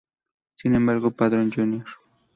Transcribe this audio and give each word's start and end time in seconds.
Sin 0.55 0.73
embargo, 0.73 1.11
Padrón 1.11 1.51
Jr. 1.53 1.85